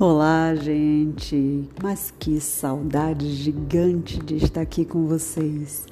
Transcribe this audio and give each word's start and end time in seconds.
Olá, 0.00 0.54
gente! 0.54 1.68
Mas 1.82 2.14
que 2.16 2.38
saudade 2.38 3.28
gigante 3.32 4.20
de 4.20 4.36
estar 4.36 4.60
aqui 4.60 4.84
com 4.84 5.08
vocês. 5.08 5.88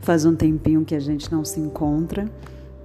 Faz 0.00 0.24
um 0.24 0.34
tempinho 0.34 0.82
que 0.82 0.94
a 0.94 0.98
gente 0.98 1.30
não 1.30 1.44
se 1.44 1.60
encontra, 1.60 2.26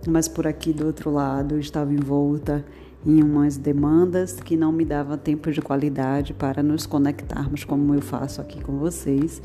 mas 0.05 0.27
por 0.27 0.45
aqui 0.45 0.73
do 0.73 0.85
outro 0.85 1.11
lado 1.11 1.55
eu 1.55 1.59
estava 1.61 1.93
envolta 1.93 2.65
em 3.05 3.23
umas 3.23 3.55
demandas 3.55 4.33
que 4.33 4.57
não 4.57 4.73
me 4.73 4.83
dava 4.83 5.17
tempo 5.17 5.49
de 5.49 5.61
qualidade 5.61 6.33
para 6.33 6.61
nos 6.61 6.85
conectarmos 6.85 7.63
como 7.63 7.95
eu 7.95 8.01
faço 8.01 8.41
aqui 8.41 8.61
com 8.61 8.79
vocês. 8.79 9.41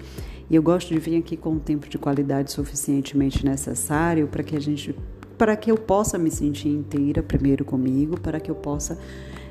E 0.51 0.57
eu 0.57 0.63
gosto 0.65 0.93
de 0.93 0.99
vir 0.99 1.17
aqui 1.17 1.37
com 1.37 1.51
um 1.51 1.61
tempo 1.61 1.89
de 1.89 1.97
qualidade 1.97 2.51
suficientemente 2.51 3.47
necessário 3.47 4.27
para 4.27 4.43
que 4.43 4.57
a 4.57 4.61
gente 4.61 4.93
para 5.39 5.57
que 5.57 5.71
eu 5.71 5.77
possa 5.77 6.19
me 6.19 6.31
sentir 6.31 6.69
inteira 6.69 7.23
primeiro 7.23 7.65
comigo, 7.65 8.19
para 8.19 8.41
que 8.41 8.51
eu 8.51 8.55
possa 8.55 8.99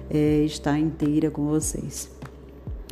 é, 0.09 0.43
estar 0.43 0.77
inteira 0.77 1.29
com 1.31 1.45
vocês. 1.45 2.09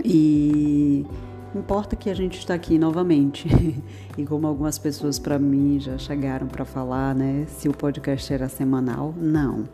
E 0.03 1.05
importa 1.53 1.95
que 1.95 2.09
a 2.09 2.13
gente 2.13 2.37
está 2.37 2.53
aqui 2.53 2.77
novamente. 2.77 3.47
e 4.17 4.25
como 4.25 4.47
algumas 4.47 4.77
pessoas 4.77 5.19
para 5.19 5.37
mim 5.37 5.79
já 5.79 5.97
chegaram 5.97 6.47
para 6.47 6.65
falar, 6.65 7.13
né, 7.13 7.45
se 7.47 7.67
o 7.69 7.73
podcast 7.73 8.33
era 8.33 8.47
semanal, 8.47 9.13
não. 9.17 9.65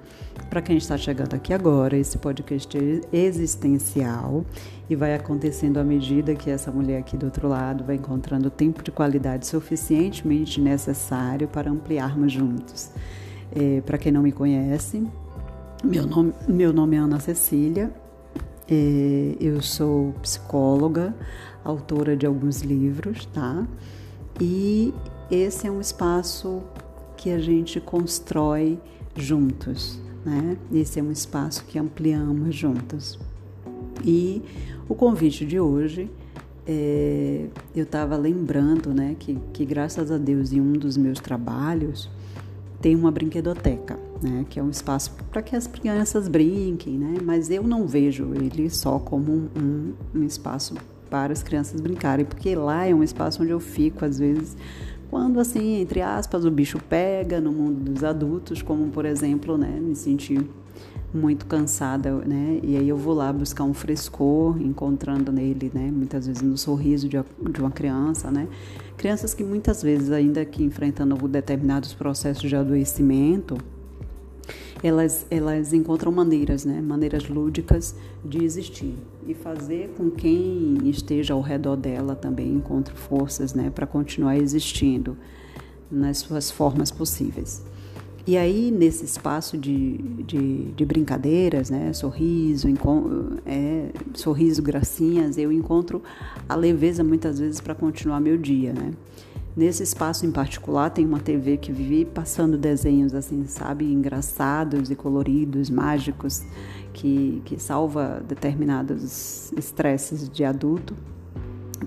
Para 0.49 0.61
quem 0.61 0.77
está 0.77 0.97
chegando 0.97 1.33
aqui 1.33 1.53
agora, 1.53 1.97
esse 1.97 2.17
podcast 2.17 2.77
é 2.77 3.17
existencial 3.17 4.45
e 4.89 4.95
vai 4.95 5.13
acontecendo 5.13 5.77
à 5.77 5.83
medida 5.83 6.35
que 6.35 6.49
essa 6.49 6.71
mulher 6.71 6.99
aqui 6.99 7.17
do 7.17 7.25
outro 7.25 7.47
lado 7.47 7.83
vai 7.83 7.95
encontrando 7.95 8.49
tempo 8.49 8.81
de 8.81 8.91
qualidade 8.91 9.45
suficientemente 9.45 10.61
necessário 10.61 11.47
para 11.47 11.69
ampliarmos 11.69 12.31
juntos. 12.31 12.91
É, 13.53 13.81
para 13.81 13.97
quem 13.97 14.11
não 14.11 14.21
me 14.21 14.31
conhece, 14.31 15.05
meu 15.83 16.07
nome, 16.07 16.33
meu 16.47 16.73
nome 16.73 16.95
é 16.95 16.99
Ana 16.99 17.19
Cecília, 17.19 17.91
é, 18.69 19.35
eu 19.39 19.61
sou 19.61 20.13
psicóloga, 20.21 21.15
autora 21.63 22.15
de 22.17 22.25
alguns 22.25 22.61
livros, 22.61 23.25
tá? 23.27 23.65
E 24.41 24.93
esse 25.29 25.67
é 25.67 25.71
um 25.71 25.79
espaço 25.79 26.63
que 27.15 27.29
a 27.29 27.37
gente 27.37 27.79
constrói 27.79 28.79
juntos, 29.15 29.99
né? 30.25 30.57
Esse 30.73 30.99
é 30.99 31.03
um 31.03 31.11
espaço 31.11 31.63
que 31.65 31.77
ampliamos 31.77 32.55
juntos. 32.55 33.19
E 34.03 34.41
o 34.89 34.95
convite 34.95 35.45
de 35.45 35.59
hoje, 35.59 36.09
é, 36.65 37.45
eu 37.75 37.83
estava 37.83 38.17
lembrando, 38.17 38.93
né, 38.93 39.15
que, 39.17 39.37
que 39.53 39.63
graças 39.63 40.11
a 40.11 40.17
Deus 40.17 40.51
em 40.51 40.59
um 40.59 40.73
dos 40.73 40.97
meus 40.97 41.19
trabalhos 41.19 42.09
tem 42.81 42.95
uma 42.95 43.11
brinquedoteca 43.11 44.06
né, 44.21 44.45
que 44.49 44.59
é 44.59 44.63
um 44.63 44.69
espaço 44.69 45.11
para 45.31 45.41
que 45.41 45.55
as 45.55 45.67
crianças 45.67 46.27
brinquem, 46.27 46.97
né, 46.97 47.15
mas 47.23 47.49
eu 47.49 47.63
não 47.63 47.87
vejo 47.87 48.33
ele 48.35 48.69
só 48.69 48.99
como 48.99 49.31
um, 49.31 49.93
um, 50.15 50.23
espaço 50.23 50.75
para 51.09 51.33
as 51.33 51.43
crianças 51.43 51.79
brincarem, 51.79 52.25
porque 52.25 52.55
lá 52.55 52.85
é 52.85 52.93
um 52.93 53.03
espaço 53.03 53.41
onde 53.41 53.51
eu 53.51 53.59
fico, 53.59 54.03
às 54.03 54.19
vezes, 54.19 54.57
quando, 55.09 55.39
assim, 55.39 55.81
entre 55.81 56.01
aspas, 56.01 56.43
o 56.43 56.51
bicho 56.51 56.79
pega 56.89 57.39
no 57.39 57.51
mundo 57.51 57.91
dos 57.91 58.03
adultos, 58.03 58.61
como, 58.61 58.89
por 58.89 59.05
exemplo, 59.05 59.57
né, 59.57 59.79
me 59.79 59.95
sentir 59.95 60.45
muito 61.13 61.45
cansada, 61.45 62.11
né? 62.25 62.59
E 62.61 62.75
aí 62.75 62.87
eu 62.89 62.97
vou 62.97 63.13
lá 63.13 63.31
buscar 63.31 63.63
um 63.63 63.73
frescor, 63.73 64.61
encontrando 64.61 65.31
nele, 65.31 65.71
né? 65.73 65.89
Muitas 65.91 66.27
vezes 66.27 66.41
no 66.41 66.57
sorriso 66.57 67.07
de 67.07 67.17
uma 67.59 67.71
criança, 67.71 68.29
né? 68.29 68.47
Crianças 68.97 69.33
que 69.33 69.43
muitas 69.43 69.81
vezes, 69.81 70.11
ainda 70.11 70.43
que 70.43 70.63
enfrentando 70.63 71.15
determinados 71.27 71.93
processos 71.93 72.49
de 72.49 72.55
adoecimento, 72.55 73.57
elas, 74.83 75.25
elas 75.29 75.73
encontram 75.73 76.11
maneiras, 76.11 76.65
né, 76.65 76.81
maneiras 76.81 77.27
lúdicas 77.27 77.95
de 78.23 78.43
existir 78.43 78.95
e 79.27 79.33
fazer 79.33 79.93
com 79.97 80.09
quem 80.09 80.77
esteja 80.85 81.33
ao 81.33 81.41
redor 81.41 81.75
dela 81.75 82.15
também 82.15 82.53
encontre 82.53 82.93
forças 82.93 83.53
né, 83.53 83.69
para 83.69 83.87
continuar 83.87 84.37
existindo 84.37 85.17
nas 85.89 86.19
suas 86.19 86.51
formas 86.51 86.91
possíveis. 86.91 87.63
E 88.25 88.35
aí, 88.35 88.71
nesse 88.71 89.05
espaço 89.05 89.57
de, 89.57 89.97
de, 89.97 90.65
de 90.73 90.85
brincadeiras, 90.85 91.69
né, 91.69 91.93
sorriso, 91.93 92.67
é, 93.45 93.89
sorriso, 94.13 94.61
gracinhas, 94.61 95.37
eu 95.37 95.49
encontro 95.49 96.03
a 96.47 96.53
leveza 96.53 97.05
muitas 97.05 97.39
vezes 97.39 97.61
para 97.61 97.73
continuar 97.73 98.19
meu 98.19 98.37
dia, 98.37 98.73
né? 98.73 98.91
Nesse 99.57 99.81
espaço 99.81 100.23
em 100.23 100.31
particular 100.31 100.91
tem 100.91 101.03
uma 101.03 101.19
TV 101.19 101.57
que 101.57 101.71
vive 101.71 102.05
passando 102.05 102.59
desenhos 102.59 103.15
assim, 103.15 103.43
sabe, 103.47 103.91
engraçados 103.91 104.91
e 104.91 104.95
coloridos, 104.95 105.67
mágicos, 105.67 106.43
que, 106.93 107.41
que 107.43 107.59
salva 107.59 108.23
determinados 108.27 109.51
estresses 109.53 110.29
de 110.29 110.43
adulto. 110.43 110.95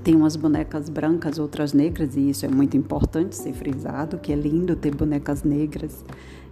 Tem 0.02 0.16
umas 0.16 0.34
bonecas 0.34 0.88
brancas, 0.88 1.38
outras 1.38 1.72
negras, 1.72 2.16
e 2.16 2.30
isso 2.30 2.44
é 2.44 2.48
muito 2.48 2.76
importante 2.76 3.36
ser 3.36 3.52
frisado, 3.52 4.18
que 4.18 4.32
é 4.32 4.36
lindo 4.36 4.74
ter 4.74 4.92
bonecas 4.92 5.44
negras 5.44 6.04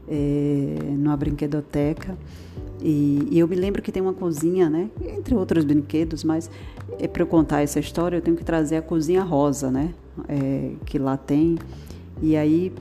é, 0.07 0.79
numa 0.97 1.17
brinquedoteca. 1.17 2.17
E, 2.81 3.27
e, 3.33 3.39
eu 3.41 3.49
me 3.49 3.57
lembro 3.57 3.83
que 3.83 3.91
tem 3.91 4.01
uma 4.01 4.15
cozinha, 4.15 4.71
né? 4.71 4.89
Entre 5.05 5.35
outros 5.35 5.65
brinquedos, 5.65 6.23
mas 6.23 6.49
é 6.99 7.09
para 7.09 7.23
eu 7.23 7.27
contar 7.27 7.63
essa 7.63 7.79
história 7.79 8.17
eu 8.17 8.23
tenho 8.23 8.37
que 8.37 8.45
trazer 8.45 8.77
a 8.77 8.83
cozinha 8.83 9.23
rosa, 9.23 9.71
né? 9.71 9.95
é, 10.27 10.73
que 10.85 10.99
lá 10.99 11.17
tem. 11.17 11.59
E 12.21 12.37
aí, 12.37 12.73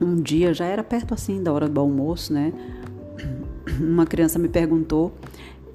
um 0.00 0.16
dia, 0.16 0.54
já 0.54 0.64
era 0.64 0.82
perto 0.82 1.12
assim 1.12 1.42
da 1.42 1.52
hora 1.52 1.68
do 1.68 1.80
almoço, 1.80 2.32
né? 2.32 2.52
Uma 3.80 4.06
criança 4.06 4.38
me 4.38 4.48
perguntou 4.48 5.12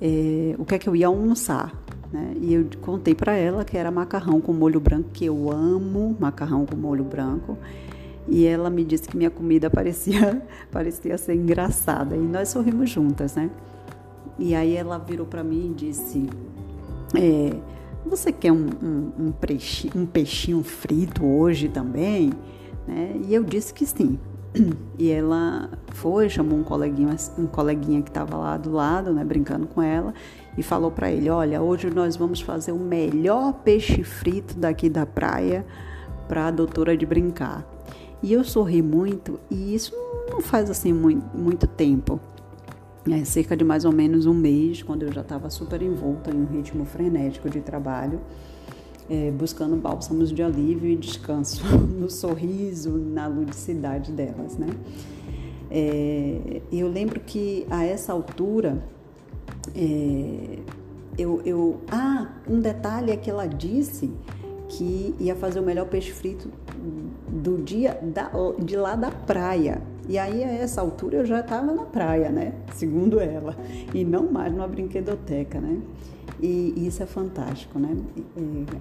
é, 0.02 0.56
o 0.58 0.66
que 0.66 0.75
é 0.75 0.80
que 0.80 0.88
eu 0.88 0.96
ia 0.96 1.08
almoçar. 1.08 1.74
Né? 2.12 2.34
E 2.42 2.53
eu 2.53 2.66
contei 2.81 3.14
para 3.14 3.34
ela 3.34 3.64
que 3.64 3.78
era 3.78 3.91
macarrão 3.91 4.41
com 4.41 4.53
molho 4.53 4.80
branco, 4.80 5.09
que 5.14 5.26
eu 5.26 5.52
amo 5.52 6.16
macarrão 6.20 6.66
com 6.66 6.76
molho 6.76 7.03
branco. 7.03 7.58
E 8.28 8.46
ela 8.46 8.70
me 8.70 8.84
disse 8.84 9.08
que 9.08 9.18
minha 9.18 9.30
comida 9.30 9.70
parecia, 9.72 10.41
parecia 10.72 11.18
ser 11.18 11.36
engraçada. 11.36 12.16
E 12.16 12.20
nós 12.20 12.50
sorrimos 12.50 12.90
juntas, 12.90 13.36
né? 13.36 13.50
E 14.38 14.56
aí 14.56 14.76
ela 14.76 14.97
virou 14.97 15.26
para 15.26 15.44
mim 15.44 15.72
e 15.72 15.74
disse: 15.74 16.30
é, 17.16 17.56
você 18.06 18.31
quer 18.31 18.52
um, 18.52 18.70
um, 18.81 19.12
um, 19.20 19.31
peixe, 19.31 19.90
um 19.96 20.06
peixinho 20.06 20.64
frito 20.64 21.25
hoje 21.25 21.70
também? 21.70 22.31
Né? 22.88 23.20
E 23.28 23.34
eu 23.34 23.44
disse 23.44 23.74
que 23.74 23.86
sim. 23.86 24.20
E 24.97 25.09
ela 25.12 25.70
foi, 25.94 26.28
chamou 26.28 26.58
um 26.58 26.64
coleguinha, 26.64 27.16
um 27.38 27.46
coleguinha 27.46 28.02
que 28.02 28.09
estava 28.09 28.36
lá 28.36 28.58
do 28.58 28.72
lado, 28.72 29.14
né, 29.14 29.24
brincando 29.24 29.68
com 29.68 29.81
ela, 29.81 30.14
e 30.58 30.64
falou 30.64 30.92
para 30.92 31.12
ele: 31.12 31.30
Olha, 31.30 31.62
hoje 31.62 31.90
nós 31.90 32.18
vamos 32.18 32.42
fazer 32.42 32.72
o 32.72 32.80
melhor 32.80 33.53
peixe 33.64 34.03
frito 34.03 34.58
daqui 34.58 34.90
da 34.90 35.06
praia 35.06 35.66
para 36.28 36.47
a 36.47 36.52
doutora 36.52 36.97
de 36.97 37.06
brincar. 37.06 37.66
E 38.22 38.34
eu 38.34 38.44
sorri 38.44 38.81
muito, 38.81 39.40
e 39.50 39.74
isso 39.74 39.94
não 40.30 40.41
faz 40.41 40.70
assim 40.70 40.91
muito, 40.91 41.26
muito 41.38 41.66
tempo 41.66 42.20
é, 43.07 43.23
cerca 43.23 43.55
de 43.55 43.63
mais 43.63 43.85
ou 43.85 43.91
menos 43.91 44.25
um 44.25 44.33
mês, 44.33 44.81
quando 44.81 45.03
eu 45.03 45.11
já 45.11 45.21
estava 45.21 45.49
super 45.49 45.81
envolta 45.81 46.31
em 46.31 46.41
um 46.41 46.45
ritmo 46.45 46.85
frenético 46.85 47.49
de 47.49 47.61
trabalho, 47.61 48.19
é, 49.09 49.31
buscando 49.31 49.75
bálsamos 49.75 50.31
de 50.31 50.43
alívio 50.43 50.89
e 50.89 50.95
descanso 50.95 51.63
no 51.77 52.09
sorriso, 52.09 52.91
na 52.97 53.27
ludicidade 53.27 54.11
delas, 54.11 54.57
né? 54.57 54.67
É, 55.71 56.61
eu 56.71 56.87
lembro 56.87 57.19
que 57.19 57.65
a 57.69 57.83
essa 57.83 58.11
altura, 58.11 58.83
é, 59.75 60.59
eu, 61.17 61.41
eu, 61.45 61.81
ah, 61.91 62.27
um 62.47 62.59
detalhe 62.59 63.11
é 63.11 63.17
que 63.17 63.29
ela 63.29 63.45
disse 63.45 64.11
que 64.69 65.16
ia 65.19 65.35
fazer 65.35 65.59
o 65.59 65.63
melhor 65.63 65.88
peixe 65.88 66.12
frito 66.12 66.50
do 67.28 67.57
dia 67.57 68.00
da, 68.02 68.31
de 68.59 68.78
lá 68.78 68.96
da 68.96 69.12
praia. 69.12 69.81
E 70.07 70.18
aí, 70.18 70.44
a 70.44 70.47
essa 70.47 70.81
altura, 70.81 71.18
eu 71.18 71.25
já 71.25 71.40
estava 71.40 71.72
na 71.72 71.84
praia, 71.84 72.29
né? 72.29 72.53
Segundo 72.73 73.20
ela, 73.20 73.55
e 73.93 74.03
não 74.03 74.32
mais 74.32 74.52
numa 74.52 74.67
brinquedoteca, 74.67 75.59
né? 75.59 75.79
E, 76.41 76.73
isso 76.78 77.03
é 77.03 77.05
fantástico, 77.05 77.78
né? 77.78 77.96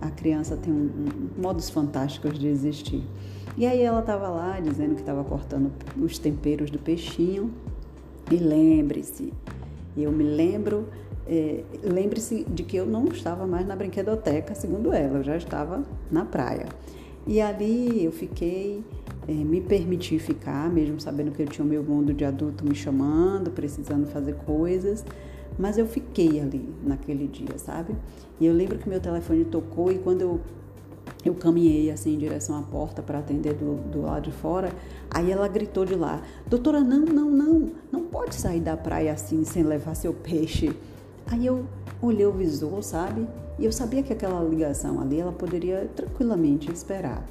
A 0.01 0.11
criança 0.11 0.57
tem 0.57 0.73
um, 0.73 0.77
um, 0.77 1.43
modos 1.43 1.69
fantásticos 1.69 2.39
de 2.39 2.49
existir. 2.49 3.03
E 3.57 3.67
aí, 3.67 3.83
ela 3.83 4.01
estava 4.01 4.29
lá 4.29 4.59
dizendo 4.61 4.95
que 4.95 5.01
estava 5.01 5.23
cortando 5.25 5.71
os 6.01 6.19
temperos 6.19 6.71
do 6.71 6.79
peixinho. 6.79 7.53
E 8.31 8.37
lembre-se, 8.37 9.33
eu 9.97 10.12
me 10.12 10.25
lembro 10.25 10.87
é, 11.29 11.63
lembre-se 11.83 12.45
de 12.45 12.63
que 12.63 12.77
eu 12.77 12.87
não 12.87 13.05
estava 13.09 13.47
mais 13.47 13.67
na 13.67 13.77
brinquedoteca, 13.77 14.55
segundo 14.55 14.93
ela, 14.93 15.19
eu 15.19 15.23
já 15.23 15.37
estava 15.37 15.85
na 16.11 16.25
praia. 16.25 16.67
E 17.27 17.41
ali 17.43 18.03
eu 18.03 18.11
fiquei, 18.11 18.83
é, 19.29 19.33
me 19.33 19.61
permiti 19.61 20.19
ficar, 20.19 20.71
mesmo 20.71 20.99
sabendo 20.99 21.31
que 21.31 21.43
eu 21.43 21.47
tinha 21.47 21.65
o 21.65 21.69
meu 21.69 21.83
mundo 21.83 22.15
de 22.15 22.25
adulto 22.25 22.65
me 22.65 22.75
chamando, 22.75 23.51
precisando 23.51 24.07
fazer 24.07 24.37
coisas, 24.47 25.05
mas 25.59 25.77
eu 25.77 25.87
fiquei 25.87 26.41
ali 26.41 26.67
naquele 26.83 27.27
dia, 27.27 27.59
sabe? 27.59 27.95
E 28.41 28.47
eu 28.47 28.55
lembro 28.55 28.79
que 28.79 28.89
meu 28.89 29.01
telefone 29.01 29.45
tocou 29.45 29.93
e 29.93 29.99
quando 29.99 30.23
eu 30.23 30.41
eu 31.25 31.35
caminhei 31.35 31.91
assim 31.91 32.15
em 32.15 32.19
direção 32.19 32.57
à 32.57 32.63
porta 32.63 33.03
para 33.03 33.19
atender 33.19 33.55
do, 33.55 33.75
do 33.91 34.03
lado 34.03 34.25
de 34.25 34.33
fora. 34.33 34.71
Aí 35.11 35.33
ela 35.33 35.49
gritou 35.49 35.85
de 35.85 35.95
lá: 35.95 36.23
Doutora, 36.47 36.81
não, 36.81 37.01
não, 37.01 37.29
não, 37.29 37.73
não 37.91 38.03
pode 38.05 38.37
sair 38.37 38.61
da 38.61 38.77
praia 38.77 39.13
assim 39.13 39.45
sem 39.45 39.65
levar 39.65 39.97
seu 39.97 40.15
peixe 40.15 40.75
Aí 41.31 41.47
eu 41.47 41.65
olhei 42.01 42.27
o 42.27 42.33
visor, 42.33 42.83
sabe? 42.83 43.27
E 43.59 43.65
eu 43.65 43.73
sabia 43.73 44.03
que 44.03 44.13
aquela 44.13 44.43
ligação 44.43 45.01
ali 45.01 45.21
ela 45.21 45.33
poderia 45.33 45.89
tranquilamente 45.95 46.71
esperar. 46.73 47.25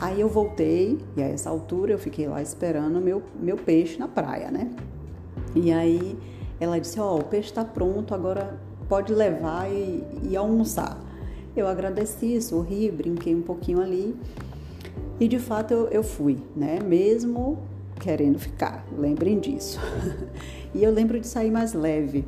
Aí 0.00 0.20
eu 0.20 0.28
voltei 0.28 0.98
e 1.16 1.22
a 1.22 1.26
essa 1.26 1.50
altura 1.50 1.92
eu 1.92 1.98
fiquei 1.98 2.28
lá 2.28 2.40
esperando 2.40 3.00
meu 3.00 3.22
meu 3.40 3.56
peixe 3.56 3.98
na 3.98 4.08
praia, 4.08 4.50
né? 4.50 4.70
E 5.54 5.72
aí 5.72 6.18
ela 6.60 6.78
disse: 6.78 6.98
Ó, 7.00 7.14
oh, 7.14 7.18
o 7.20 7.24
peixe 7.24 7.48
está 7.48 7.64
pronto, 7.64 8.14
agora 8.14 8.58
pode 8.88 9.12
levar 9.12 9.70
e, 9.70 10.04
e 10.22 10.36
almoçar. 10.36 10.98
Eu 11.56 11.66
agradeci, 11.66 12.40
sorri, 12.40 12.90
brinquei 12.90 13.34
um 13.34 13.42
pouquinho 13.42 13.80
ali 13.80 14.16
e 15.20 15.26
de 15.26 15.38
fato 15.38 15.72
eu, 15.72 15.88
eu 15.88 16.02
fui, 16.02 16.38
né? 16.54 16.78
Mesmo 16.80 17.58
querendo 18.00 18.38
ficar, 18.38 18.86
lembrem 18.96 19.40
disso. 19.40 19.80
e 20.72 20.82
eu 20.82 20.92
lembro 20.92 21.18
de 21.18 21.26
sair 21.26 21.50
mais 21.50 21.72
leve. 21.72 22.24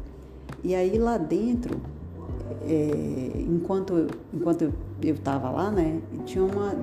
E 0.62 0.74
aí 0.74 0.98
lá 0.98 1.16
dentro, 1.16 1.80
é, 2.62 3.32
enquanto, 3.48 4.06
enquanto 4.32 4.62
eu 4.62 5.14
estava 5.14 5.50
lá, 5.50 5.70
né? 5.70 6.00
Tinha 6.24 6.44
uma, 6.44 6.74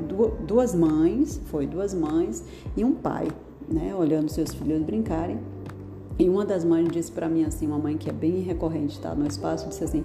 duas 0.45 0.73
mães, 0.73 1.39
foi 1.45 1.67
duas 1.67 1.93
mães 1.93 2.43
e 2.75 2.83
um 2.83 2.93
pai, 2.93 3.27
né? 3.67 3.93
Olhando 3.95 4.29
seus 4.29 4.53
filhos 4.53 4.81
brincarem. 4.81 5.39
E 6.19 6.27
uma 6.27 6.43
das 6.43 6.63
mães 6.65 6.89
disse 6.89 7.11
para 7.11 7.29
mim 7.29 7.43
assim, 7.43 7.67
uma 7.67 7.77
mãe 7.77 7.95
que 7.95 8.09
é 8.09 8.13
bem 8.13 8.41
recorrente, 8.41 8.99
tá? 8.99 9.13
No 9.13 9.27
espaço, 9.27 9.67
disse 9.69 9.83
assim, 9.83 10.03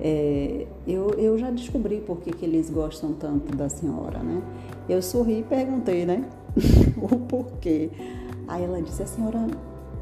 é, 0.00 0.66
eu, 0.86 1.10
eu 1.18 1.36
já 1.36 1.50
descobri 1.50 2.00
por 2.00 2.18
que, 2.20 2.32
que 2.32 2.44
eles 2.46 2.70
gostam 2.70 3.12
tanto 3.12 3.54
da 3.54 3.68
senhora, 3.68 4.18
né? 4.20 4.42
Eu 4.88 5.02
sorri 5.02 5.40
e 5.40 5.42
perguntei, 5.42 6.06
né? 6.06 6.24
o 6.96 7.18
porquê. 7.18 7.90
Aí 8.48 8.64
ela 8.64 8.80
disse: 8.80 9.02
a 9.02 9.06
senhora 9.06 9.46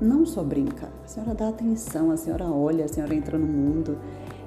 não 0.00 0.24
só 0.24 0.42
brinca, 0.42 0.88
a 1.04 1.08
senhora 1.08 1.34
dá 1.34 1.48
atenção, 1.48 2.10
a 2.10 2.16
senhora 2.16 2.46
olha, 2.46 2.84
a 2.84 2.88
senhora 2.88 3.14
entra 3.14 3.36
no 3.38 3.46
mundo. 3.46 3.98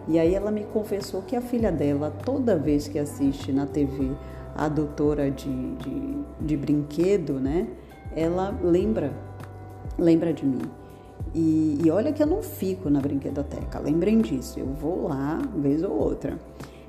E 0.07 0.17
aí 0.17 0.33
ela 0.33 0.51
me 0.51 0.63
confessou 0.63 1.21
que 1.21 1.35
a 1.35 1.41
filha 1.41 1.71
dela, 1.71 2.11
toda 2.23 2.57
vez 2.57 2.87
que 2.87 2.97
assiste 2.97 3.51
na 3.51 3.65
TV 3.65 4.11
a 4.55 4.67
doutora 4.67 5.29
de, 5.29 5.75
de, 5.75 6.17
de 6.39 6.57
brinquedo, 6.57 7.33
né? 7.39 7.67
Ela 8.15 8.57
lembra, 8.63 9.13
lembra 9.97 10.33
de 10.33 10.45
mim. 10.45 10.61
E, 11.33 11.79
e, 11.83 11.89
olha 11.89 12.11
que 12.11 12.21
eu 12.21 12.27
não 12.27 12.41
fico 12.41 12.89
na 12.89 12.99
brinquedoteca, 12.99 13.79
lembrem 13.79 14.19
disso, 14.19 14.59
eu 14.59 14.65
vou 14.65 15.07
lá 15.07 15.39
vez 15.55 15.81
ou 15.83 15.91
outra. 15.91 16.37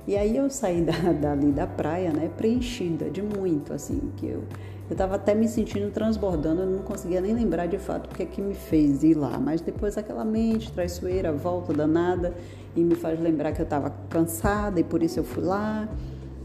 E 0.06 0.16
aí 0.16 0.36
eu 0.36 0.50
saí 0.50 0.82
da, 0.82 0.92
dali 1.12 1.52
da 1.52 1.66
praia, 1.66 2.12
né, 2.12 2.30
preenchida 2.36 3.08
de 3.10 3.22
muito, 3.22 3.72
assim, 3.72 4.10
que 4.16 4.26
eu 4.26 4.42
eu 4.90 4.94
estava 4.94 5.14
até 5.14 5.34
me 5.34 5.48
sentindo 5.48 5.90
transbordando, 5.90 6.60
eu 6.60 6.66
não 6.66 6.80
conseguia 6.80 7.18
nem 7.18 7.32
lembrar 7.32 7.64
de 7.64 7.78
fato 7.78 8.10
o 8.10 8.14
que 8.14 8.24
é 8.24 8.26
que 8.26 8.42
me 8.42 8.52
fez 8.52 9.02
ir 9.02 9.14
lá. 9.14 9.38
Mas 9.38 9.62
depois 9.62 9.96
aquela 9.96 10.22
mente 10.22 10.70
traiçoeira 10.70 11.32
volta 11.32 11.72
danada 11.72 12.34
e 12.76 12.82
me 12.82 12.94
faz 12.94 13.18
lembrar 13.18 13.52
que 13.52 13.60
eu 13.60 13.64
estava 13.64 13.90
cansada 14.10 14.80
e 14.80 14.84
por 14.84 15.02
isso 15.02 15.18
eu 15.18 15.24
fui 15.24 15.44
lá. 15.44 15.88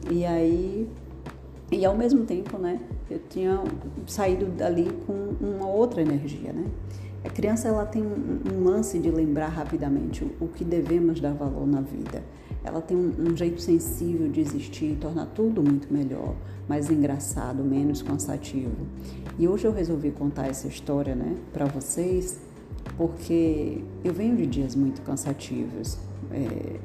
E 0.10 0.24
aí, 0.24 0.88
e 1.70 1.84
ao 1.84 1.98
mesmo 1.98 2.24
tempo, 2.24 2.58
né, 2.58 2.80
eu 3.12 3.20
tinha 3.28 3.62
saído 4.06 4.46
dali 4.46 4.90
com 5.06 5.36
uma 5.42 5.57
outra 5.78 6.02
energia, 6.02 6.52
né? 6.52 6.66
A 7.24 7.30
criança 7.30 7.68
ela 7.68 7.86
tem 7.86 8.02
um, 8.04 8.64
lance 8.64 8.98
de 9.00 9.10
lembrar 9.12 9.50
rapidamente 9.50 10.24
o, 10.24 10.46
o, 10.46 10.48
que 10.48 10.64
devemos 10.64 11.20
dar 11.20 11.34
valor 11.34 11.68
na 11.68 11.82
vida. 11.82 12.24
Ela 12.64 12.82
tem 12.82 12.96
um, 12.96 13.14
um 13.20 13.36
jeito 13.36 13.60
sensível 13.62 14.30
de 14.30 14.40
existir, 14.40 14.98
torna 15.00 15.26
tudo 15.26 15.62
muito 15.62 15.92
melhor, 15.92 16.36
mais 16.70 16.90
engraçado, 16.90 17.64
menos 17.64 18.02
cansativo. 18.02 18.88
E 19.38 19.48
hoje 19.48 19.66
eu 19.66 19.74
resolvi 19.74 20.12
contar 20.12 20.48
essa 20.48 20.68
história, 20.68 21.16
né, 21.16 21.36
para 21.52 21.66
vocês, 21.66 22.40
porque 22.96 23.84
eu 24.04 24.14
venho 24.14 24.38
de 24.38 24.46
dias 24.46 24.76
muito 24.76 25.02
cansativos. 25.02 25.98
É, 26.32 26.80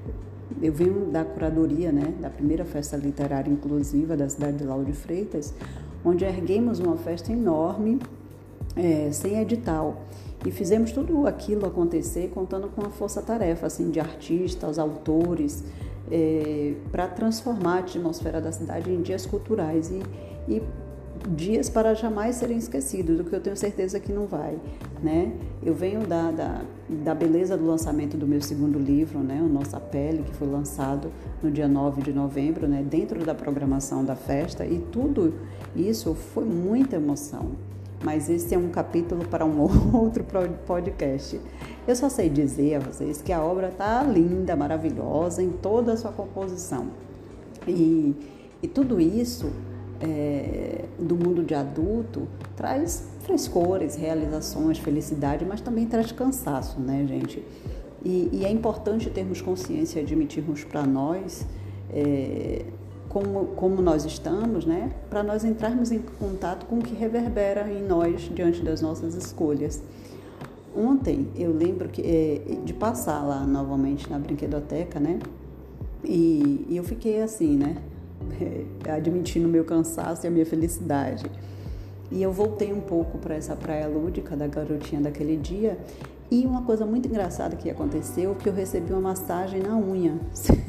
eu 0.60 0.72
venho 0.72 1.06
da 1.06 1.24
curadoria, 1.24 1.92
né, 1.92 2.14
da 2.20 2.30
primeira 2.30 2.64
festa 2.64 2.96
literária 2.96 3.50
inclusiva 3.50 4.16
da 4.16 4.28
cidade 4.28 4.58
de 4.58 4.64
Lauro 4.64 4.84
de 4.84 4.92
Freitas, 4.92 5.54
onde 6.04 6.24
erguemos 6.24 6.78
uma 6.80 6.96
festa 6.96 7.32
enorme, 7.32 8.00
é, 8.76 9.10
sem 9.12 9.38
edital. 9.40 10.02
E 10.44 10.50
fizemos 10.50 10.90
tudo 10.90 11.26
aquilo 11.26 11.66
acontecer 11.66 12.30
contando 12.34 12.68
com 12.68 12.84
a 12.84 12.90
força-tarefa 12.90 13.66
assim 13.66 13.90
de 13.90 14.00
artistas, 14.00 14.78
autores, 14.78 15.64
é, 16.10 16.74
para 16.90 17.06
transformar 17.06 17.76
a 17.76 17.78
atmosfera 17.78 18.40
da 18.40 18.50
cidade 18.50 18.90
em 18.90 19.00
dias 19.00 19.24
culturais 19.24 19.90
e, 19.90 20.02
e 20.52 20.62
dias 21.28 21.68
para 21.68 21.94
jamais 21.94 22.36
serem 22.36 22.56
esquecidos, 22.56 23.20
o 23.20 23.24
que 23.24 23.32
eu 23.32 23.40
tenho 23.40 23.56
certeza 23.56 24.00
que 24.00 24.12
não 24.12 24.26
vai, 24.26 24.58
né? 25.00 25.32
Eu 25.62 25.72
venho 25.72 26.04
da, 26.04 26.32
da, 26.32 26.62
da, 26.88 27.14
beleza 27.14 27.56
do 27.56 27.64
lançamento 27.64 28.16
do 28.16 28.26
meu 28.26 28.40
segundo 28.40 28.78
livro, 28.78 29.20
né, 29.20 29.40
o 29.40 29.48
Nossa 29.48 29.78
Pele, 29.78 30.24
que 30.24 30.34
foi 30.34 30.48
lançado 30.48 31.12
no 31.40 31.50
dia 31.50 31.68
9 31.68 32.02
de 32.02 32.12
novembro, 32.12 32.66
né, 32.66 32.82
dentro 32.82 33.24
da 33.24 33.34
programação 33.34 34.04
da 34.04 34.16
festa, 34.16 34.66
e 34.66 34.78
tudo 34.78 35.34
isso 35.76 36.14
foi 36.14 36.44
muita 36.44 36.96
emoção 36.96 37.52
mas 38.02 38.28
esse 38.28 38.54
é 38.54 38.58
um 38.58 38.68
capítulo 38.68 39.26
para 39.26 39.44
um 39.44 39.60
outro 39.94 40.24
podcast. 40.66 41.40
Eu 41.86 41.96
só 41.96 42.08
sei 42.08 42.28
dizer 42.28 42.76
a 42.76 42.78
vocês 42.80 43.20
que 43.20 43.32
a 43.32 43.42
obra 43.42 43.68
está 43.68 44.02
linda, 44.02 44.54
maravilhosa 44.56 45.42
em 45.42 45.50
toda 45.50 45.92
a 45.92 45.96
sua 45.96 46.12
composição. 46.12 46.90
E, 47.66 48.14
e 48.62 48.68
tudo 48.68 49.00
isso 49.00 49.50
é, 50.00 50.84
do 50.98 51.16
mundo 51.16 51.44
de 51.44 51.54
adulto 51.54 52.26
traz 52.56 53.08
frescores, 53.20 53.94
realizações, 53.94 54.78
felicidade, 54.78 55.44
mas 55.44 55.60
também 55.60 55.86
traz 55.86 56.10
cansaço, 56.10 56.80
né, 56.80 57.04
gente? 57.06 57.42
E, 58.04 58.28
e 58.32 58.44
é 58.44 58.50
importante 58.50 59.08
termos 59.10 59.40
consciência 59.40 60.00
e 60.00 60.02
admitirmos 60.02 60.64
para 60.64 60.84
nós 60.84 61.46
é, 61.90 62.64
como, 63.12 63.48
como 63.48 63.82
nós 63.82 64.06
estamos, 64.06 64.64
né, 64.64 64.90
para 65.10 65.22
nós 65.22 65.44
entrarmos 65.44 65.92
em 65.92 65.98
contato 66.18 66.64
com 66.64 66.78
o 66.78 66.82
que 66.82 66.94
reverbera 66.94 67.70
em 67.70 67.82
nós 67.82 68.22
diante 68.34 68.62
das 68.62 68.80
nossas 68.80 69.14
escolhas. 69.14 69.82
Ontem 70.74 71.28
eu 71.36 71.52
lembro 71.52 71.90
que, 71.90 72.00
é, 72.00 72.56
de 72.64 72.72
passar 72.72 73.22
lá 73.22 73.46
novamente 73.46 74.10
na 74.10 74.18
brinquedoteca, 74.18 74.98
né, 74.98 75.18
e, 76.02 76.64
e 76.70 76.76
eu 76.76 76.84
fiquei 76.84 77.20
assim, 77.20 77.54
né, 77.54 77.76
admitindo 78.88 79.46
o 79.46 79.50
meu 79.50 79.64
cansaço 79.64 80.24
e 80.24 80.28
a 80.28 80.30
minha 80.30 80.46
felicidade. 80.46 81.30
E 82.10 82.22
eu 82.22 82.32
voltei 82.32 82.72
um 82.72 82.80
pouco 82.80 83.18
para 83.18 83.34
essa 83.34 83.54
praia 83.54 83.88
lúdica 83.88 84.34
da 84.34 84.46
garotinha 84.46 85.02
daquele 85.02 85.36
dia 85.36 85.78
e 86.32 86.46
uma 86.46 86.62
coisa 86.62 86.86
muito 86.86 87.06
engraçada 87.06 87.54
que 87.56 87.68
aconteceu, 87.68 88.34
que 88.34 88.48
eu 88.48 88.54
recebi 88.54 88.90
uma 88.90 89.02
massagem 89.02 89.60
na 89.60 89.76
unha. 89.76 90.18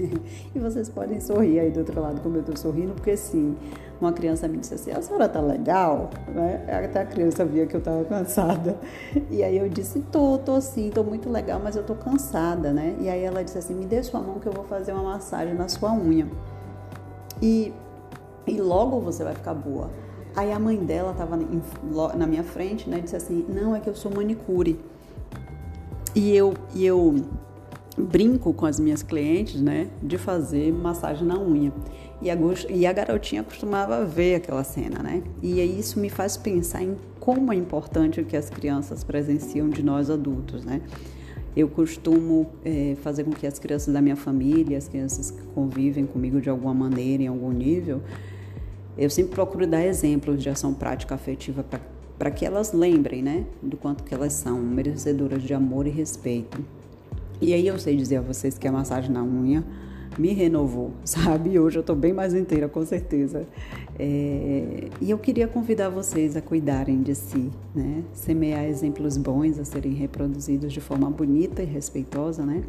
e 0.54 0.60
vocês 0.60 0.90
podem 0.90 1.22
sorrir 1.22 1.58
aí 1.58 1.72
do 1.72 1.80
outro 1.80 2.02
lado 2.02 2.20
como 2.20 2.36
eu 2.36 2.42
estou 2.42 2.58
sorrindo, 2.58 2.94
porque 2.94 3.16
sim, 3.16 3.56
uma 4.02 4.12
criança 4.12 4.46
me 4.46 4.58
disse 4.58 4.74
assim, 4.74 4.92
a 4.92 5.02
senhora 5.02 5.30
tá 5.30 5.40
legal? 5.40 6.10
Né? 6.28 6.66
Até 6.68 7.00
a 7.00 7.06
criança 7.06 7.46
via 7.46 7.66
que 7.66 7.78
eu 7.78 7.80
estava 7.80 8.04
cansada. 8.04 8.78
E 9.32 9.42
aí 9.42 9.58
eu 9.58 9.70
disse, 9.70 10.02
tô, 10.12 10.38
tô 10.38 10.60
sim, 10.60 10.90
tô 10.94 11.02
muito 11.02 11.30
legal, 11.30 11.62
mas 11.64 11.78
eu 11.78 11.84
tô 11.84 11.96
cansada, 11.96 12.74
né? 12.74 12.98
E 13.00 13.08
aí 13.08 13.24
ela 13.24 13.42
disse 13.42 13.58
assim, 13.58 13.74
me 13.74 13.86
dê 13.86 14.04
sua 14.04 14.20
mão 14.20 14.40
que 14.40 14.48
eu 14.48 14.52
vou 14.52 14.66
fazer 14.66 14.92
uma 14.92 15.14
massagem 15.14 15.54
na 15.54 15.70
sua 15.70 15.94
unha. 15.94 16.28
E, 17.42 17.74
e 18.46 18.60
logo 18.60 19.00
você 19.00 19.24
vai 19.24 19.34
ficar 19.34 19.54
boa. 19.54 19.90
Aí 20.36 20.52
a 20.52 20.60
mãe 20.60 20.76
dela 20.76 21.12
estava 21.12 21.40
na 22.18 22.28
minha 22.28 22.44
frente, 22.44 22.90
né? 22.90 23.00
Disse 23.00 23.16
assim, 23.16 23.46
não, 23.48 23.74
é 23.74 23.80
que 23.80 23.90
eu 23.90 23.96
sou 23.96 24.12
manicure. 24.14 24.78
E 26.16 26.36
eu, 26.36 26.54
e 26.76 26.86
eu 26.86 27.16
brinco 27.98 28.54
com 28.54 28.66
as 28.66 28.80
minhas 28.80 29.04
clientes, 29.04 29.62
né, 29.62 29.90
de 30.02 30.18
fazer 30.18 30.72
massagem 30.72 31.26
na 31.26 31.40
unha. 31.40 31.72
E 32.22 32.30
a, 32.30 32.38
e 32.70 32.86
a 32.86 32.94
garotinha 32.94 33.44
costumava 33.44 34.06
ver 34.06 34.36
aquela 34.36 34.64
cena, 34.64 35.04
né? 35.04 35.22
E 35.42 35.60
isso 35.62 36.00
me 36.00 36.10
faz 36.10 36.38
pensar 36.38 36.82
em 36.82 36.96
como 37.20 37.52
é 37.52 37.56
importante 37.56 38.22
o 38.22 38.26
que 38.26 38.38
as 38.38 38.50
crianças 38.50 39.04
presenciam 39.04 39.70
de 39.70 39.84
nós 39.84 40.10
adultos, 40.10 40.64
né? 40.64 40.82
Eu 41.56 41.68
costumo 41.68 42.50
é, 42.64 42.96
fazer 43.02 43.26
com 43.26 43.32
que 43.32 43.46
as 43.46 43.60
crianças 43.60 43.94
da 43.94 44.02
minha 44.02 44.16
família, 44.16 44.78
as 44.78 44.88
crianças 44.88 45.32
que 45.32 45.42
convivem 45.54 46.06
comigo 46.06 46.40
de 46.40 46.50
alguma 46.50 46.74
maneira, 46.74 47.24
em 47.24 47.28
algum 47.28 47.52
nível, 47.52 48.02
eu 48.98 49.10
sempre 49.10 49.34
procuro 49.34 49.68
dar 49.68 49.84
exemplos 49.84 50.42
de 50.42 50.50
ação 50.50 50.74
prática 50.74 51.14
afetiva 51.16 51.64
para 52.18 52.32
que 52.32 52.46
elas 52.46 52.74
lembrem, 52.74 53.22
né, 53.22 53.46
do 53.62 53.78
quanto 53.78 54.04
que 54.04 54.14
elas 54.14 54.34
são 54.34 54.60
merecedoras 54.60 55.42
de 55.44 55.54
amor 55.54 55.88
e 55.88 55.90
respeito. 55.90 56.64
E 57.42 57.54
aí 57.54 57.68
eu 57.68 57.78
sei 57.78 57.96
dizer 57.96 58.18
a 58.18 58.22
vocês 58.22 58.58
que 58.58 58.68
a 58.68 58.72
massagem 58.72 59.12
na 59.12 59.24
unha 59.24 59.64
me 60.18 60.32
renovou, 60.32 60.92
sabe? 61.04 61.60
Hoje 61.60 61.80
eu 61.80 61.84
tô 61.84 61.96
bem 61.96 62.14
mais 62.14 62.34
inteira, 62.34 62.68
com 62.70 62.86
certeza. 62.86 63.48
É... 63.98 64.90
E 65.02 65.10
eu 65.10 65.18
queria 65.18 65.48
convidar 65.48 65.90
vocês 65.90 66.36
a 66.36 66.42
cuidarem 66.42 67.02
de 67.02 67.16
si, 67.16 67.50
né? 67.76 68.04
Semear 68.14 68.64
exemplos 68.66 69.18
bons 69.18 69.60
a 69.60 69.66
serem 69.66 69.94
reproduzidos 69.94 70.72
de 70.72 70.82
forma 70.82 71.10
bonita 71.10 71.62
e 71.62 71.66
respeitosa, 71.66 72.46
né? 72.46 72.64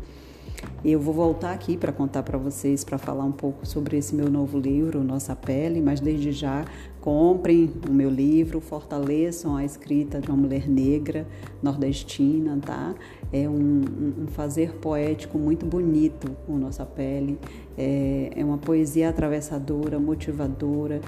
Eu 0.84 1.00
vou 1.00 1.14
voltar 1.14 1.52
aqui 1.52 1.76
para 1.76 1.92
contar 1.92 2.22
para 2.22 2.38
vocês, 2.38 2.84
para 2.84 2.98
falar 2.98 3.24
um 3.24 3.32
pouco 3.32 3.66
sobre 3.66 3.96
esse 3.96 4.14
meu 4.14 4.30
novo 4.30 4.58
livro, 4.58 5.02
Nossa 5.02 5.34
Pele, 5.34 5.80
mas 5.80 6.00
desde 6.00 6.32
já 6.32 6.64
Comprem 7.04 7.70
o 7.86 7.92
meu 7.92 8.08
livro, 8.08 8.62
fortaleçam 8.62 9.54
a 9.54 9.62
escrita 9.62 10.22
de 10.22 10.28
uma 10.30 10.38
mulher 10.38 10.66
negra 10.66 11.26
nordestina, 11.62 12.58
tá? 12.64 12.94
É 13.30 13.46
um, 13.46 13.82
um 14.22 14.26
fazer 14.28 14.72
poético 14.76 15.36
muito 15.36 15.66
bonito 15.66 16.34
com 16.46 16.56
nossa 16.56 16.86
pele, 16.86 17.38
é, 17.76 18.30
é 18.34 18.42
uma 18.42 18.56
poesia 18.56 19.10
atravessadora, 19.10 19.98
motivadora, 19.98 21.02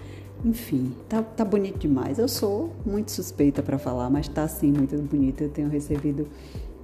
enfim, 0.45 0.93
tá, 1.09 1.23
tá 1.23 1.47
bonito 1.47 1.79
demais. 1.79 2.19
Eu 2.19 2.29
sou 2.29 2.75
muito 2.85 3.11
suspeita 3.11 3.63
para 3.63 3.79
falar, 3.79 4.11
mas 4.11 4.29
tá 4.29 4.47
sim 4.47 4.71
muito 4.71 4.95
bonito. 4.99 5.45
Eu 5.45 5.49
tenho 5.49 5.71
recebido 5.71 6.29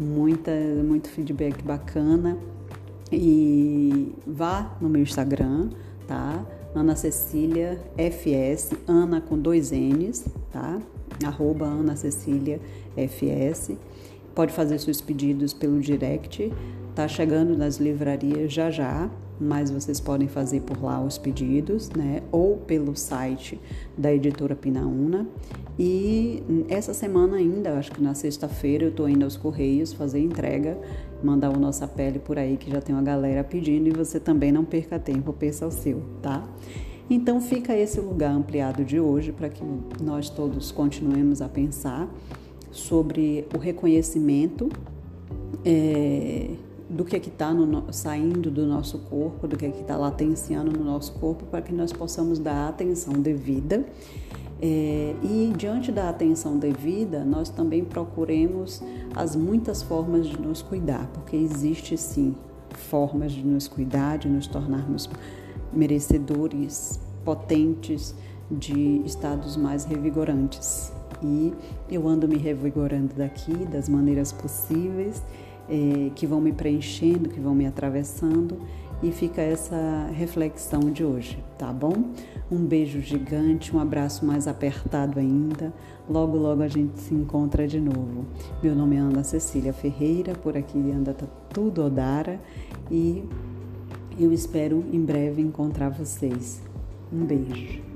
muita, 0.01 0.51
muito 0.83 1.11
feedback 1.11 1.63
bacana. 1.63 2.39
E 3.13 4.15
vá 4.27 4.75
no 4.81 4.89
meu 4.89 5.03
Instagram, 5.03 5.69
tá? 6.09 6.43
Ana 6.75 6.97
Cecília 6.97 7.79
FS, 7.99 8.73
Ana 8.87 9.21
com 9.21 9.39
dois 9.39 9.73
N's, 9.73 10.25
tá? 10.51 10.81
Arroba 11.25 11.67
Ana 11.67 11.97
Cecília 11.97 12.61
FS. 12.97 13.73
Pode 14.35 14.53
fazer 14.53 14.79
seus 14.79 15.01
pedidos 15.01 15.53
pelo 15.53 15.81
direct. 15.81 16.53
Tá 16.95 17.07
chegando 17.07 17.57
nas 17.57 17.77
livrarias 17.77 18.53
já 18.53 18.71
já, 18.71 19.11
mas 19.39 19.71
vocês 19.71 20.01
podem 20.01 20.29
fazer 20.29 20.61
por 20.61 20.83
lá 20.83 21.03
os 21.03 21.19
pedidos, 21.19 21.91
né? 21.91 22.23
Ou 22.31 22.57
pelo 22.57 22.97
site 22.97 23.61
da 23.97 24.13
editora 24.13 24.55
Pinaúna. 24.55 25.27
E 25.79 26.43
essa 26.69 26.93
semana 26.93 27.37
ainda, 27.37 27.79
acho 27.79 27.93
que 27.93 28.03
na 28.03 28.15
sexta-feira, 28.15 28.85
eu 28.85 28.93
tô 28.93 29.09
indo 29.09 29.25
aos 29.25 29.37
Correios 29.37 29.93
fazer 29.93 30.21
entrega, 30.21 30.79
mandar 31.25 31.51
o 31.51 31.59
Nossa 31.59 31.87
Pele 31.87 32.19
por 32.19 32.39
aí, 32.39 32.57
que 32.57 32.71
já 32.71 32.81
tem 32.81 32.95
uma 32.95 33.03
galera 33.03 33.43
pedindo, 33.43 33.89
e 33.89 33.93
você 33.93 34.19
também 34.19 34.53
não 34.53 34.65
perca 34.65 34.99
tempo, 34.99 35.33
pensa 35.33 35.67
o 35.67 35.71
seu, 35.71 36.03
tá? 36.21 36.47
Então 37.11 37.41
fica 37.41 37.77
esse 37.77 38.01
lugar 38.01 38.33
ampliado 38.33 38.85
de 38.85 38.99
hoje 38.99 39.33
para 39.33 39.49
que 39.49 39.63
nós 40.01 40.31
todos 40.31 40.71
continuemos 40.71 41.43
a 41.43 41.49
pensar 41.49 42.09
sobre 42.71 43.47
o 43.55 43.59
reconhecimento. 43.59 44.69
É, 45.65 46.51
do 46.93 47.05
que 47.05 47.17
é 47.17 47.19
está 47.19 47.55
saindo 47.91 48.51
do 48.51 48.67
nosso 48.67 48.99
corpo, 48.99 49.49
do 49.49 49.57
que 49.57 49.65
é 49.65 49.69
está 49.71 49.97
latenciando 49.97 50.71
no 50.71 50.85
nosso 50.85 51.15
corpo, 51.15 51.47
para 51.47 51.63
que 51.63 51.73
nós 51.73 51.93
possamos 51.93 52.39
dar 52.39 52.69
atenção 52.69 53.15
devida. 53.15 53.85
É, 54.65 55.17
e 55.25 55.53
diante 55.57 55.91
da 55.91 56.09
atenção 56.09 56.57
devida, 56.57 57.25
nós 57.25 57.51
também 57.51 57.85
procuremos 57.85 58.81
as 59.13 59.35
muitas 59.35 59.83
formas 59.83 60.29
de 60.29 60.41
nos 60.41 60.63
cuidar, 60.63 61.11
porque 61.13 61.35
existe 61.35 61.99
sim 61.99 62.37
formas 62.71 63.33
de 63.33 63.45
nos 63.45 63.67
cuidar, 63.67 64.19
de 64.19 64.29
nos 64.29 64.47
tornarmos 64.47 65.11
merecedores, 65.73 67.01
potentes 67.25 68.15
de 68.49 69.03
estados 69.05 69.57
mais 69.57 69.85
revigorantes. 69.85 70.93
E 71.21 71.53
eu 71.91 72.07
ando 72.07 72.29
me 72.29 72.37
revigorando 72.37 73.15
daqui 73.17 73.55
das 73.67 73.89
maneiras 73.89 74.31
possíveis 74.31 75.25
é, 75.69 76.11
que 76.15 76.25
vão 76.25 76.41
me 76.41 76.53
preenchendo, 76.53 77.29
que 77.29 77.41
vão 77.41 77.55
me 77.55 77.67
atravessando 77.67 78.59
e 79.03 79.11
fica 79.11 79.43
essa 79.43 80.11
reflexão 80.15 80.91
de 80.91 81.05
hoje, 81.05 81.43
tá 81.59 81.73
bom? 81.73 82.13
Um 82.51 82.65
beijo 82.65 83.01
gigante, 83.01 83.75
um 83.75 83.81
abraço 83.81 84.25
mais 84.25 84.47
apertado 84.47 85.19
ainda. 85.19 85.73
Logo, 86.09 86.37
logo 86.37 86.63
a 86.63 86.69
gente 86.69 87.01
se 87.01 87.15
encontra 87.15 87.67
de 87.67 87.81
novo. 87.81 88.25
Meu 88.63 88.75
nome 88.75 88.97
é 88.97 89.01
Ana 89.01 89.25
Cecília 89.25 89.73
Ferreira, 89.73 90.35
por 90.35 90.57
aqui 90.57 90.79
anda 90.79 91.13
tá 91.13 91.27
tudo 91.49 91.85
Odara 91.85 92.41
e 92.91 93.25
eu 94.19 94.33
espero 94.33 94.85
em 94.93 95.01
breve 95.05 95.43
encontrar 95.43 95.89
vocês. 95.89 96.63
Um 97.13 97.25
beijo. 97.25 97.92